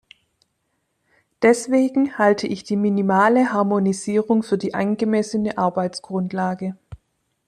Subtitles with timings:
[1.43, 6.75] Deswegen halte ich die minimale Harmonisierung für die angemessene Arbeitsgrundlage.